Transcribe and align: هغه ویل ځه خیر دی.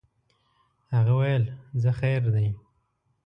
هغه 0.95 1.13
ویل 1.19 1.43
ځه 1.81 1.91
خیر 1.99 2.21
دی. 2.35 2.47